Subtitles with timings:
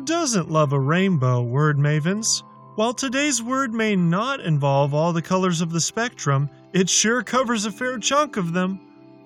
[0.00, 2.42] doesn't love a rainbow, word mavens?
[2.74, 7.66] While today's word may not involve all the colors of the spectrum, it sure covers
[7.66, 8.80] a fair chunk of them.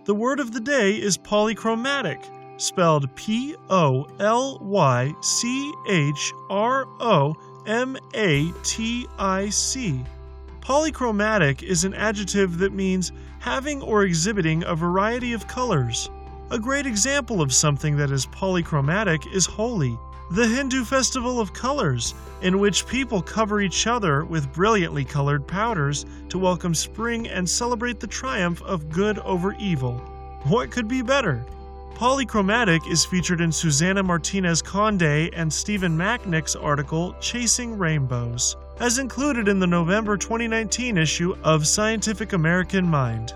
[0.04, 2.22] The word of the day is polychromatic,
[2.60, 7.34] spelled P O L Y C H R O
[7.66, 10.04] M A T I C.
[10.60, 16.10] Polychromatic is an adjective that means having or exhibiting a variety of colors.
[16.50, 19.98] A great example of something that is polychromatic is Holi,
[20.30, 26.04] the Hindu festival of colors, in which people cover each other with brilliantly colored powders
[26.28, 29.94] to welcome spring and celebrate the triumph of good over evil.
[30.44, 31.44] What could be better?
[31.94, 39.48] Polychromatic is featured in Susana Martinez Conde and Stephen Macknik's article Chasing Rainbows, as included
[39.48, 43.34] in the November 2019 issue of Scientific American Mind.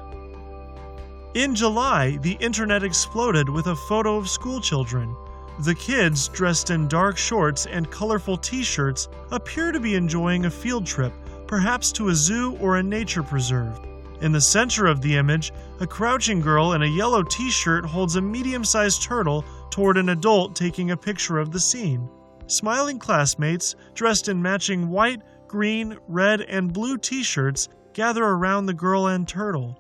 [1.35, 5.17] In July, the internet exploded with a photo of schoolchildren.
[5.63, 10.51] The kids, dressed in dark shorts and colorful t shirts, appear to be enjoying a
[10.51, 11.13] field trip,
[11.47, 13.79] perhaps to a zoo or a nature preserve.
[14.23, 18.17] In the center of the image, a crouching girl in a yellow t shirt holds
[18.17, 22.09] a medium sized turtle toward an adult taking a picture of the scene.
[22.49, 28.75] Smiling classmates, dressed in matching white, green, red, and blue t shirts, gather around the
[28.75, 29.79] girl and turtle.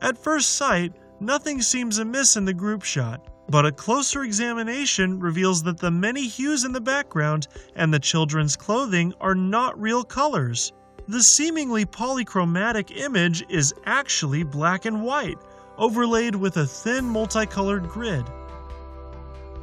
[0.00, 5.62] At first sight, nothing seems amiss in the group shot, but a closer examination reveals
[5.62, 10.72] that the many hues in the background and the children's clothing are not real colors.
[11.08, 15.38] The seemingly polychromatic image is actually black and white,
[15.76, 18.24] overlaid with a thin multicolored grid.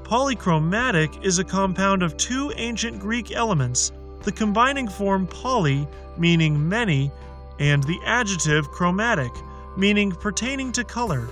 [0.04, 3.92] Polychromatic is a compound of two ancient Greek elements,
[4.24, 5.88] the combining form poly,
[6.18, 7.12] meaning many,
[7.60, 9.32] and the adjective chromatic,
[9.78, 11.28] meaning pertaining to color.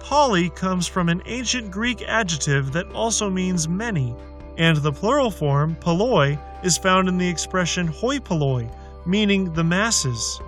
[0.00, 4.16] Poly comes from an ancient Greek adjective that also means many,
[4.56, 8.68] and the plural form, polloi, is found in the expression hoi polloi,
[9.06, 10.40] meaning the masses.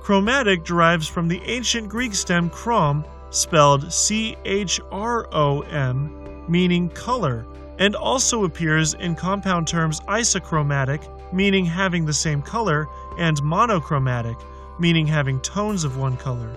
[0.00, 6.88] Chromatic derives from the ancient Greek stem chrom, spelled C H R O M, meaning
[6.90, 7.46] color,
[7.78, 11.02] and also appears in compound terms isochromatic,
[11.32, 12.86] meaning having the same color,
[13.18, 14.36] and monochromatic,
[14.78, 16.56] meaning having tones of one color.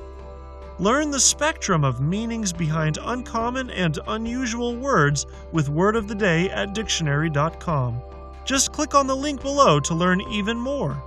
[0.80, 6.50] Learn the spectrum of meanings behind uncommon and unusual words with Word of the Day
[6.50, 8.02] at dictionary.com.
[8.44, 11.02] Just click on the link below to learn even more.